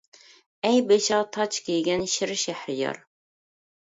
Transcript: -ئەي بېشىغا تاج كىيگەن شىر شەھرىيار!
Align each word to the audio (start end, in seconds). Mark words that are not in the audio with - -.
-ئەي 0.67 0.79
بېشىغا 0.91 1.19
تاج 1.35 1.59
كىيگەن 1.67 2.05
شىر 2.15 2.33
شەھرىيار! 2.45 3.01